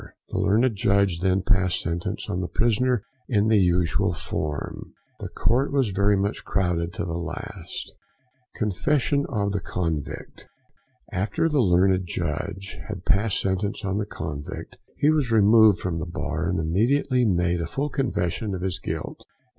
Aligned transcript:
The 0.29 0.39
Learned 0.39 0.75
Judge 0.75 1.19
then 1.19 1.43
passed 1.43 1.79
sentence 1.79 2.27
on 2.27 2.41
the 2.41 2.47
prisoner 2.47 3.05
in 3.29 3.49
the 3.49 3.59
usual 3.59 4.13
form. 4.13 4.93
The 5.19 5.29
court 5.29 5.71
was 5.71 5.91
very 5.91 6.17
much 6.17 6.43
crowded 6.43 6.91
to 6.93 7.05
the 7.05 7.11
last. 7.13 7.93
THE 8.55 8.57
CONFESSION 8.61 9.27
OF 9.29 9.51
THE 9.51 9.59
CONVICT. 9.59 10.47
After 11.11 11.47
the 11.47 11.61
Learned 11.61 12.07
Judge 12.07 12.79
had 12.87 13.05
passed 13.05 13.39
sentence 13.39 13.85
on 13.85 13.99
the 13.99 14.07
convict, 14.07 14.79
he 14.97 15.11
was 15.11 15.29
removed 15.31 15.77
from 15.77 15.99
the 15.99 16.07
bar, 16.11 16.49
and 16.49 16.59
immediately 16.59 17.23
made 17.23 17.61
a 17.61 17.67
full 17.67 17.89
confession 17.89 18.55
of 18.55 18.61
his 18.63 18.79
guilt. 18.79 19.23